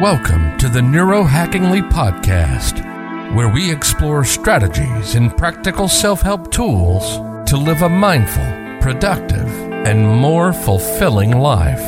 Welcome 0.00 0.56
to 0.56 0.70
the 0.70 0.80
Neurohackingly 0.80 1.86
Podcast, 1.90 2.80
where 3.34 3.50
we 3.50 3.70
explore 3.70 4.24
strategies 4.24 5.14
and 5.14 5.36
practical 5.36 5.88
self 5.88 6.22
help 6.22 6.50
tools 6.50 7.18
to 7.50 7.58
live 7.58 7.82
a 7.82 7.88
mindful, 7.90 8.42
productive, 8.80 9.46
and 9.84 10.08
more 10.08 10.54
fulfilling 10.54 11.32
life. 11.32 11.84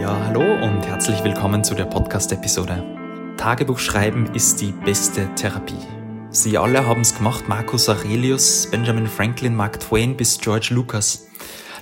Ja, 0.00 0.18
hallo 0.24 0.54
und 0.64 0.86
herzlich 0.86 1.22
willkommen 1.22 1.62
zu 1.62 1.74
der 1.74 1.84
Podcast-Episode. 1.84 2.82
Tagebuch 3.36 3.78
schreiben 3.78 4.34
ist 4.34 4.62
die 4.62 4.72
beste 4.72 5.28
Therapie. 5.34 5.86
Sie 6.30 6.56
alle 6.56 6.86
haben 6.86 7.02
es 7.02 7.14
gemacht, 7.14 7.46
Marcus 7.46 7.90
Aurelius, 7.90 8.68
Benjamin 8.70 9.06
Franklin, 9.06 9.54
Mark 9.54 9.80
Twain 9.80 10.16
bis 10.16 10.38
George 10.38 10.68
Lucas. 10.70 11.28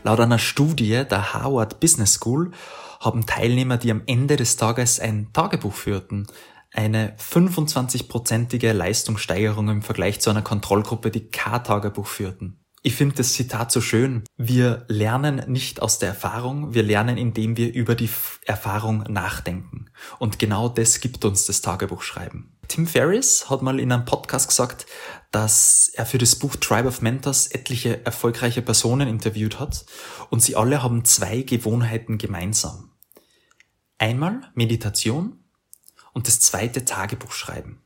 Laut 0.02 0.20
einer 0.20 0.38
Studie 0.38 1.04
der 1.10 1.34
Harvard 1.34 1.78
Business 1.78 2.14
School 2.14 2.52
haben 3.00 3.26
Teilnehmer, 3.26 3.76
die 3.76 3.90
am 3.90 4.02
Ende 4.06 4.36
des 4.36 4.56
Tages 4.56 4.98
ein 4.98 5.32
Tagebuch 5.32 5.74
führten, 5.74 6.26
eine 6.72 7.16
25-prozentige 7.16 8.72
Leistungssteigerung 8.72 9.68
im 9.68 9.82
Vergleich 9.82 10.20
zu 10.20 10.30
einer 10.30 10.42
Kontrollgruppe, 10.42 11.10
die 11.10 11.28
kein 11.28 11.64
Tagebuch 11.64 12.06
führten. 12.06 12.60
Ich 12.82 12.94
finde 12.94 13.16
das 13.16 13.34
Zitat 13.34 13.70
so 13.70 13.82
schön. 13.82 14.24
Wir 14.38 14.86
lernen 14.88 15.42
nicht 15.48 15.82
aus 15.82 15.98
der 15.98 16.10
Erfahrung, 16.10 16.72
wir 16.72 16.82
lernen, 16.82 17.18
indem 17.18 17.58
wir 17.58 17.74
über 17.74 17.94
die 17.94 18.08
Erfahrung 18.46 19.04
nachdenken. 19.08 19.90
Und 20.18 20.38
genau 20.38 20.70
das 20.70 21.00
gibt 21.00 21.26
uns 21.26 21.44
das 21.44 21.60
Tagebuchschreiben. 21.60 22.59
Tim 22.70 22.86
Ferriss 22.86 23.50
hat 23.50 23.62
mal 23.62 23.80
in 23.80 23.90
einem 23.90 24.04
Podcast 24.04 24.46
gesagt, 24.46 24.86
dass 25.32 25.90
er 25.92 26.06
für 26.06 26.18
das 26.18 26.36
Buch 26.36 26.54
Tribe 26.54 26.86
of 26.86 27.02
Mentors 27.02 27.48
etliche 27.48 28.06
erfolgreiche 28.06 28.62
Personen 28.62 29.08
interviewt 29.08 29.58
hat 29.58 29.84
und 30.30 30.40
sie 30.40 30.54
alle 30.54 30.80
haben 30.80 31.04
zwei 31.04 31.42
Gewohnheiten 31.42 32.16
gemeinsam. 32.16 32.92
Einmal 33.98 34.52
Meditation 34.54 35.40
und 36.12 36.28
das 36.28 36.38
zweite 36.38 36.84
Tagebuchschreiben. 36.84 37.80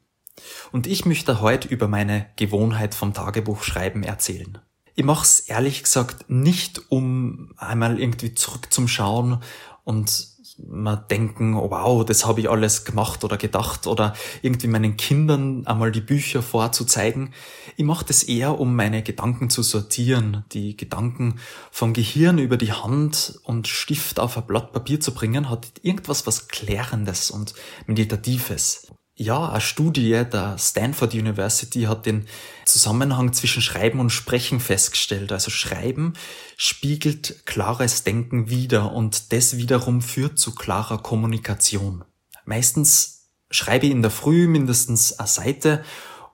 Und 0.70 0.86
ich 0.86 1.06
möchte 1.06 1.40
heute 1.40 1.66
über 1.68 1.88
meine 1.88 2.26
Gewohnheit 2.36 2.94
vom 2.94 3.14
Tagebuchschreiben 3.14 4.02
erzählen. 4.02 4.58
Ich 4.94 5.04
mache 5.04 5.24
es 5.24 5.40
ehrlich 5.40 5.82
gesagt 5.82 6.28
nicht, 6.28 6.90
um 6.90 7.54
einmal 7.56 7.98
irgendwie 7.98 8.34
zurückzuschauen 8.34 9.42
und 9.82 10.33
mal 10.58 10.96
denken, 10.96 11.54
oh 11.54 11.70
wow, 11.70 12.04
das 12.04 12.26
habe 12.26 12.40
ich 12.40 12.50
alles 12.50 12.84
gemacht 12.84 13.24
oder 13.24 13.36
gedacht 13.36 13.86
oder 13.86 14.14
irgendwie 14.42 14.68
meinen 14.68 14.96
Kindern 14.96 15.66
einmal 15.66 15.90
die 15.90 16.00
Bücher 16.00 16.42
vorzuzeigen. 16.42 17.32
Ich 17.76 17.84
mache 17.84 18.04
das 18.04 18.22
eher, 18.22 18.60
um 18.60 18.76
meine 18.76 19.02
Gedanken 19.02 19.50
zu 19.50 19.62
sortieren, 19.62 20.44
die 20.52 20.76
Gedanken 20.76 21.40
vom 21.70 21.92
Gehirn 21.92 22.38
über 22.38 22.56
die 22.56 22.72
Hand 22.72 23.38
und 23.42 23.68
Stift 23.68 24.20
auf 24.20 24.36
ein 24.36 24.46
Blatt 24.46 24.72
Papier 24.72 25.00
zu 25.00 25.12
bringen, 25.12 25.50
hat 25.50 25.66
irgendwas 25.82 26.26
was 26.26 26.48
Klärendes 26.48 27.30
und 27.30 27.54
Meditatives. 27.86 28.92
Ja, 29.16 29.48
eine 29.48 29.60
Studie 29.60 30.24
der 30.24 30.58
Stanford 30.58 31.14
University 31.14 31.82
hat 31.82 32.04
den 32.04 32.26
Zusammenhang 32.64 33.32
zwischen 33.32 33.62
Schreiben 33.62 34.00
und 34.00 34.10
Sprechen 34.10 34.58
festgestellt. 34.58 35.30
Also 35.30 35.52
Schreiben 35.52 36.14
spiegelt 36.56 37.46
klares 37.46 38.02
Denken 38.02 38.50
wider 38.50 38.92
und 38.92 39.32
das 39.32 39.56
wiederum 39.56 40.02
führt 40.02 40.40
zu 40.40 40.52
klarer 40.52 40.98
Kommunikation. 40.98 42.04
Meistens 42.44 43.28
schreibe 43.52 43.86
ich 43.86 43.92
in 43.92 44.02
der 44.02 44.10
Früh 44.10 44.48
mindestens 44.48 45.16
eine 45.16 45.28
Seite, 45.28 45.84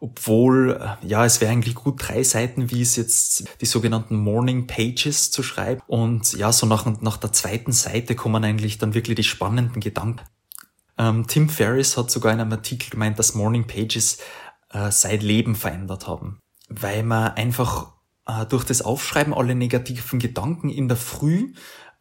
obwohl, 0.00 0.96
ja, 1.02 1.26
es 1.26 1.42
wäre 1.42 1.52
eigentlich 1.52 1.74
gut 1.74 1.96
drei 1.98 2.22
Seiten, 2.22 2.70
wie 2.70 2.80
es 2.80 2.96
jetzt 2.96 3.44
die 3.60 3.66
sogenannten 3.66 4.16
Morning 4.16 4.66
Pages 4.66 5.30
zu 5.30 5.42
schreiben. 5.42 5.82
Und 5.86 6.32
ja, 6.32 6.50
so 6.50 6.64
nach, 6.64 6.86
nach 7.02 7.18
der 7.18 7.32
zweiten 7.32 7.72
Seite 7.72 8.14
kommen 8.14 8.42
eigentlich 8.42 8.78
dann 8.78 8.94
wirklich 8.94 9.16
die 9.16 9.24
spannenden 9.24 9.82
Gedanken. 9.82 10.24
Ähm, 11.00 11.26
Tim 11.26 11.48
Ferriss 11.48 11.96
hat 11.96 12.10
sogar 12.10 12.34
in 12.34 12.40
einem 12.40 12.52
Artikel 12.52 12.90
gemeint, 12.90 13.18
dass 13.18 13.34
Morning 13.34 13.66
Pages 13.66 14.18
äh, 14.70 14.90
sein 14.90 15.20
Leben 15.20 15.56
verändert 15.56 16.06
haben, 16.06 16.40
weil 16.68 17.02
man 17.04 17.32
einfach 17.32 17.94
äh, 18.26 18.44
durch 18.44 18.64
das 18.64 18.82
Aufschreiben 18.82 19.32
alle 19.32 19.54
negativen 19.54 20.18
Gedanken 20.18 20.68
in 20.68 20.88
der 20.88 20.98
Früh 20.98 21.54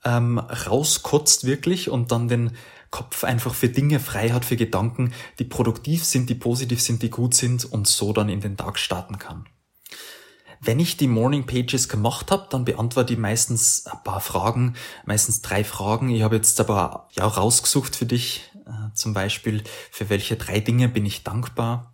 ähm, 0.04 0.38
rauskotzt 0.38 1.46
wirklich 1.46 1.90
und 1.90 2.12
dann 2.12 2.28
den 2.28 2.58
Kopf 2.92 3.24
einfach 3.24 3.54
für 3.54 3.70
Dinge 3.70 4.02
frei 4.02 4.32
hat, 4.32 4.44
für 4.44 4.58
Gedanken, 4.58 5.14
die 5.38 5.46
produktiv 5.46 6.04
sind, 6.04 6.30
die 6.30 6.36
positiv 6.36 6.82
sind, 6.82 7.02
die 7.02 7.10
gut 7.10 7.36
sind 7.36 7.64
und 7.72 7.88
so 7.88 8.12
dann 8.12 8.28
in 8.28 8.42
den 8.42 8.58
Tag 8.58 8.78
starten 8.78 9.18
kann. 9.18 9.46
Wenn 10.62 10.80
ich 10.80 10.98
die 10.98 11.08
Morning 11.08 11.46
Pages 11.46 11.88
gemacht 11.88 12.32
habe, 12.32 12.48
dann 12.50 12.66
beantworte 12.66 13.14
ich 13.14 13.20
meistens 13.20 13.86
ein 13.86 14.04
paar 14.04 14.20
Fragen, 14.20 14.76
meistens 15.06 15.42
drei 15.42 15.64
Fragen. 15.64 16.10
Ich 16.10 16.22
habe 16.22 16.36
jetzt 16.36 16.60
aber 16.60 17.08
ja 17.14 17.26
rausgesucht 17.26 17.96
für 17.96 18.06
dich, 18.06 18.49
zum 18.94 19.14
Beispiel, 19.14 19.64
für 19.92 20.10
welche 20.10 20.36
drei 20.36 20.60
Dinge 20.60 20.90
bin 20.90 21.06
ich 21.06 21.24
dankbar? 21.24 21.94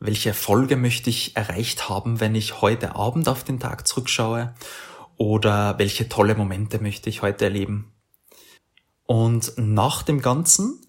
Welche 0.00 0.30
Erfolge 0.30 0.76
möchte 0.76 1.10
ich 1.10 1.36
erreicht 1.36 1.88
haben, 1.88 2.20
wenn 2.20 2.34
ich 2.34 2.60
heute 2.60 2.94
Abend 2.96 3.28
auf 3.28 3.44
den 3.44 3.60
Tag 3.60 3.86
zurückschaue? 3.86 4.54
Oder 5.16 5.78
welche 5.78 6.08
tolle 6.08 6.34
Momente 6.34 6.80
möchte 6.80 7.08
ich 7.08 7.22
heute 7.22 7.44
erleben? 7.44 7.92
Und 9.06 9.52
nach 9.56 10.02
dem 10.02 10.20
Ganzen 10.20 10.80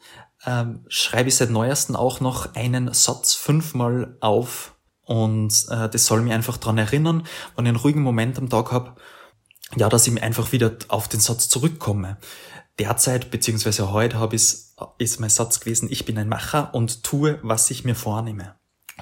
ähm, 0.46 0.86
schreibe 0.88 1.30
ich 1.30 1.36
seit 1.36 1.50
neuesten 1.50 1.96
auch 1.96 2.19
noch 2.19 2.56
einen 2.56 2.94
Satz 2.94 3.34
fünfmal 3.34 4.18
auf 4.22 4.75
und 5.06 5.66
äh, 5.69 5.88
das 5.88 6.06
soll 6.06 6.22
mich 6.22 6.34
einfach 6.34 6.57
dran 6.57 6.78
erinnern, 6.78 7.28
wenn 7.56 7.66
ich 7.66 7.69
einen 7.69 7.78
ruhigen 7.78 8.02
Moment 8.02 8.38
am 8.38 8.50
Tag 8.50 8.72
habe, 8.72 8.96
ja, 9.76 9.90
dass 9.90 10.08
ich 10.08 10.22
einfach 10.22 10.52
wieder 10.52 10.78
auf 10.88 11.08
den 11.08 11.20
Satz 11.20 11.50
zurückkomme. 11.50 12.18
Derzeit 12.80 13.31
beziehungsweise 13.31 13.92
heute 13.92 14.20
habe 14.20 14.36
ich 14.36 14.66
ist 14.98 15.20
mein 15.20 15.30
Satz 15.30 15.59
gewesen, 15.59 15.88
ich 15.90 16.06
bin 16.06 16.18
ein 16.18 16.28
Macher 16.28 16.74
und 16.74 17.03
tue, 17.03 17.40
was 17.42 17.72
ich 17.72 17.86
mir 17.86 17.96
vornehme. 17.96 18.56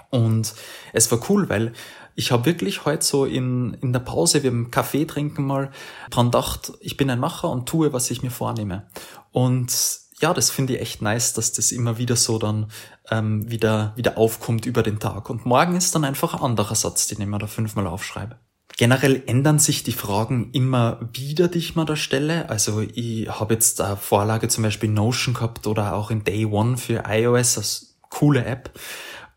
Und 0.10 0.54
es 0.94 1.12
war 1.12 1.20
cool, 1.30 1.50
weil 1.50 1.74
ich 2.16 2.32
habe 2.32 2.46
wirklich 2.46 2.86
heute 2.86 3.04
so 3.04 3.26
in, 3.26 3.74
in 3.82 3.92
der 3.94 4.00
Pause, 4.00 4.44
wir 4.44 4.52
haben 4.52 4.70
Kaffee 4.70 5.06
trinken 5.06 5.46
mal, 5.46 5.72
dran 6.12 6.28
gedacht, 6.28 6.74
ich 6.80 6.98
bin 6.98 7.10
ein 7.10 7.20
Macher 7.20 7.50
und 7.50 7.68
tue, 7.68 7.94
was 7.94 8.12
ich 8.12 8.22
mir 8.22 8.30
vornehme. 8.30 8.88
Und 9.32 9.74
ja, 10.20 10.34
das 10.34 10.52
finde 10.52 10.76
ich 10.76 10.82
echt 10.82 11.02
nice, 11.02 11.34
dass 11.34 11.54
das 11.54 11.72
immer 11.72 11.98
wieder 11.98 12.16
so 12.16 12.38
dann 12.38 12.72
ähm, 13.10 13.50
wieder, 13.50 13.94
wieder 13.96 14.18
aufkommt 14.18 14.66
über 14.66 14.84
den 14.84 15.00
Tag. 15.00 15.30
Und 15.30 15.46
morgen 15.46 15.76
ist 15.76 15.96
dann 15.96 16.06
einfach 16.06 16.36
ein 16.36 16.42
anderer 16.42 16.76
Satz, 16.76 17.08
den 17.08 17.20
ich 17.20 17.28
mir 17.28 17.40
da 17.40 17.48
fünfmal 17.48 17.88
aufschreibe. 17.88 18.38
Generell 18.76 19.22
ändern 19.28 19.60
sich 19.60 19.84
die 19.84 19.92
Fragen 19.92 20.50
immer 20.52 21.10
wieder, 21.14 21.48
die 21.48 21.60
ich 21.60 21.76
mir 21.76 21.86
da 21.86 21.96
stelle. 21.96 22.50
Also 22.50 22.82
ich 22.82 23.30
habe 23.30 23.54
jetzt 23.54 23.80
eine 23.82 23.98
Vorlage 23.98 24.48
zum 24.48 24.64
Beispiel 24.64 24.90
Notion 24.90 25.36
gehabt 25.36 25.68
oder 25.68 25.94
auch 25.94 26.10
in 26.10 26.24
Day 26.24 26.46
One 26.46 26.78
für 26.78 27.04
iOS, 27.08 27.56
das 27.56 27.98
coole 28.10 28.44
App. 28.46 28.72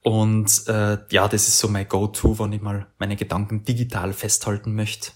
Und 0.03 0.69
äh, 0.69 0.99
ja, 1.11 1.29
das 1.29 1.49
ist 1.49 1.59
so 1.59 1.69
mein 1.69 1.89
Go-To, 1.89 2.39
wenn 2.39 2.53
ich 2.53 2.63
mal 2.63 2.87
meine 2.99 3.17
Gedanken 3.17 3.65
digital 3.65 4.13
festhalten 4.13 4.75
möchte. 4.75 5.11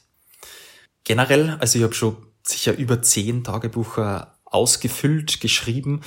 Generell, 1.05 1.57
also 1.61 1.79
ich 1.79 1.85
habe 1.85 1.95
schon 1.95 2.17
sicher 2.43 2.77
über 2.77 3.01
zehn 3.01 3.43
Tagebücher 3.45 4.40
ausgefüllt, 4.51 5.41
geschrieben, 5.41 6.01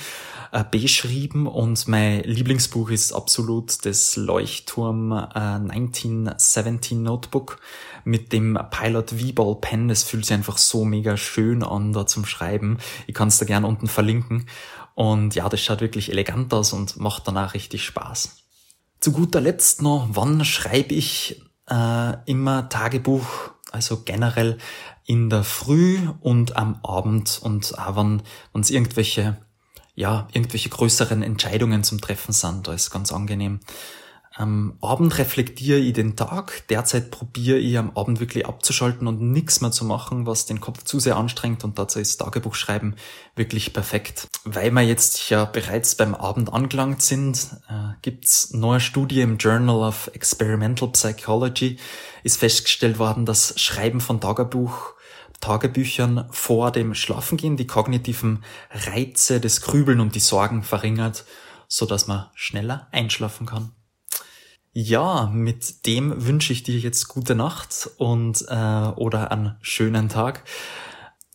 äh, 0.52 0.64
beschrieben 0.70 1.46
und 1.46 1.88
mein 1.88 2.22
Lieblingsbuch 2.22 2.90
ist 2.90 3.12
absolut 3.12 3.84
das 3.84 4.16
Leuchtturm 4.16 5.12
äh, 5.12 5.38
1917 5.38 7.02
Notebook 7.02 7.58
mit 8.04 8.32
dem 8.32 8.58
Pilot 8.70 9.10
V-Ball 9.10 9.56
Pen. 9.60 9.88
Das 9.88 10.02
fühlt 10.02 10.26
sich 10.26 10.34
einfach 10.34 10.58
so 10.58 10.84
mega 10.84 11.16
schön 11.16 11.62
an 11.62 11.92
da 11.92 12.06
zum 12.06 12.26
Schreiben. 12.26 12.78
Ich 13.06 13.14
kann 13.14 13.28
es 13.28 13.38
da 13.38 13.46
gerne 13.46 13.66
unten 13.66 13.88
verlinken. 13.88 14.46
Und 14.94 15.34
ja, 15.34 15.48
das 15.48 15.60
schaut 15.60 15.80
wirklich 15.80 16.10
elegant 16.10 16.52
aus 16.54 16.72
und 16.72 16.98
macht 16.98 17.26
danach 17.26 17.54
richtig 17.54 17.84
Spaß. 17.84 18.36
Zu 19.00 19.12
guter 19.12 19.40
Letzt 19.40 19.82
noch, 19.82 20.08
wann 20.12 20.44
schreibe 20.44 20.94
ich 20.94 21.42
äh, 21.68 22.12
immer 22.26 22.68
Tagebuch? 22.68 23.53
Also 23.74 24.02
generell 24.04 24.58
in 25.04 25.28
der 25.30 25.42
Früh 25.42 25.98
und 26.20 26.56
am 26.56 26.78
Abend 26.84 27.40
und 27.42 27.76
auch 27.76 27.96
wenn 27.96 28.22
es 28.54 28.70
irgendwelche, 28.70 29.36
ja, 29.96 30.28
irgendwelche 30.32 30.68
größeren 30.68 31.24
Entscheidungen 31.24 31.82
zum 31.82 32.00
Treffen 32.00 32.32
sind, 32.32 32.68
da 32.68 32.72
ist 32.72 32.92
ganz 32.92 33.10
angenehm. 33.10 33.58
Am 34.36 34.78
Abend 34.80 35.16
reflektiere 35.18 35.78
ich 35.78 35.92
den 35.92 36.16
Tag. 36.16 36.66
Derzeit 36.68 37.12
probiere 37.12 37.56
ich 37.56 37.78
am 37.78 37.96
Abend 37.96 38.18
wirklich 38.18 38.46
abzuschalten 38.46 39.06
und 39.06 39.20
nichts 39.20 39.60
mehr 39.60 39.70
zu 39.70 39.84
machen, 39.84 40.26
was 40.26 40.44
den 40.44 40.60
Kopf 40.60 40.82
zu 40.82 40.98
sehr 40.98 41.16
anstrengt 41.16 41.62
und 41.62 41.78
dazu 41.78 42.00
ist 42.00 42.16
Tagebuchschreiben 42.16 42.96
wirklich 43.36 43.72
perfekt. 43.72 44.26
Weil 44.44 44.72
wir 44.72 44.82
jetzt 44.82 45.30
ja 45.30 45.44
bereits 45.44 45.94
beim 45.94 46.16
Abend 46.16 46.52
angelangt 46.52 47.00
sind, 47.00 47.46
äh, 47.68 47.94
gibt's 48.02 48.52
neue 48.52 48.80
Studie 48.80 49.20
im 49.20 49.38
Journal 49.38 49.76
of 49.76 50.10
Experimental 50.14 50.88
Psychology, 50.88 51.76
ist 52.24 52.38
festgestellt 52.38 52.98
worden, 52.98 53.26
dass 53.26 53.58
Schreiben 53.60 54.00
von 54.00 54.20
Tagebuch 54.20 54.94
Tagebüchern 55.40 56.26
vor 56.30 56.72
dem 56.72 56.94
Schlafengehen 56.94 57.56
die 57.56 57.66
kognitiven 57.66 58.42
Reize, 58.72 59.40
des 59.40 59.60
Grübeln 59.60 60.00
und 60.00 60.16
die 60.16 60.20
Sorgen 60.20 60.64
verringert, 60.64 61.24
so 61.68 61.86
dass 61.86 62.08
man 62.08 62.26
schneller 62.34 62.88
einschlafen 62.90 63.46
kann. 63.46 63.72
Ja, 64.76 65.30
mit 65.32 65.86
dem 65.86 66.26
wünsche 66.26 66.52
ich 66.52 66.64
dir 66.64 66.76
jetzt 66.78 67.06
gute 67.06 67.36
Nacht 67.36 67.88
und 67.96 68.44
äh, 68.48 68.54
oder 68.96 69.30
einen 69.30 69.56
schönen 69.60 70.08
Tag. 70.08 70.42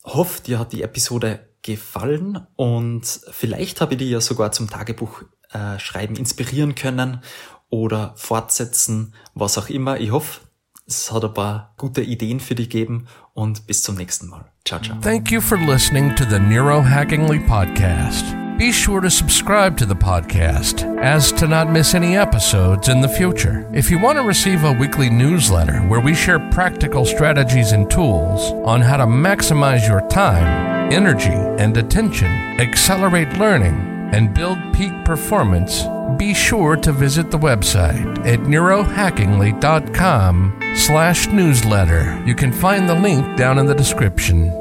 hoffe, 0.04 0.44
dir 0.44 0.60
hat 0.60 0.74
die 0.74 0.84
Episode 0.84 1.48
gefallen 1.62 2.46
und 2.58 3.22
vielleicht 3.32 3.80
habe 3.80 3.94
ich 3.94 4.00
dich 4.00 4.10
ja 4.10 4.20
sogar 4.20 4.52
zum 4.52 4.70
Tagebuch 4.70 5.24
äh, 5.52 5.80
schreiben 5.80 6.18
inspirieren 6.18 6.76
können 6.76 7.22
oder 7.70 8.14
fortsetzen, 8.18 9.14
was 9.34 9.58
auch 9.58 9.70
immer. 9.70 10.00
Ich 10.00 10.12
hoffe, 10.12 10.42
es 10.86 11.12
hat 11.12 11.24
ein 11.24 11.34
paar 11.34 11.74
gute 11.78 12.02
Ideen 12.02 12.42
für 12.42 12.56
dich 12.56 12.70
gegeben 12.70 13.08
und 13.34 13.68
bis 13.68 13.84
zum 13.84 13.96
nächsten 13.96 14.28
Mal. 14.28 14.52
Ciao, 14.66 14.82
ciao. 14.82 14.98
Thank 15.00 15.32
you 15.32 15.40
for 15.40 15.58
listening 15.58 16.14
to 16.18 16.26
the 16.30 16.40
Neurohackingly 16.40 17.40
podcast. 17.40 18.39
Be 18.60 18.72
sure 18.74 19.00
to 19.00 19.10
subscribe 19.10 19.78
to 19.78 19.86
the 19.86 19.96
podcast 19.96 20.84
as 21.02 21.32
to 21.32 21.48
not 21.48 21.72
miss 21.72 21.96
any 21.96 22.18
episodes 22.18 22.90
in 22.90 23.00
the 23.00 23.08
future. 23.08 23.66
If 23.74 23.90
you 23.90 23.98
want 23.98 24.18
to 24.18 24.26
receive 24.26 24.66
a 24.66 24.74
weekly 24.74 25.10
newsletter 25.10 25.80
where 25.84 26.02
we 26.02 26.14
share 26.14 26.40
practical 26.52 27.06
strategies 27.06 27.72
and 27.72 27.90
tools 27.90 28.52
on 28.68 28.82
how 28.82 28.98
to 28.98 29.06
maximize 29.06 29.88
your 29.88 30.06
time, 30.10 30.92
energy, 30.92 31.30
and 31.30 31.78
attention, 31.78 32.28
accelerate 32.60 33.32
learning, 33.38 34.10
and 34.12 34.34
build 34.34 34.58
peak 34.74 35.06
performance, 35.06 35.86
be 36.18 36.34
sure 36.34 36.76
to 36.76 36.92
visit 36.92 37.32
the 37.32 37.40
website 37.40 38.28
at 38.28 38.40
neurohackingly.com 38.40 40.76
slash 40.76 41.28
newsletter. 41.28 42.22
You 42.26 42.36
can 42.36 42.52
find 42.52 42.90
the 42.90 42.96
link 42.96 43.38
down 43.38 43.58
in 43.58 43.68
the 43.68 43.74
description. 43.74 44.59